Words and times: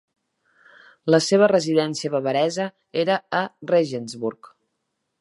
La 1.15 1.19
seva 1.25 1.51
residència 1.51 2.13
bavaresa 2.17 2.69
era 3.05 3.21
a 3.41 3.47
Regensburg. 3.75 4.55